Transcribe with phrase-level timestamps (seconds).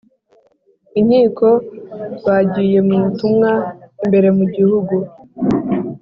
[0.99, 1.47] Inkiko
[2.25, 3.51] bagiye mu butumwa
[4.03, 4.95] imbere mu Gihugu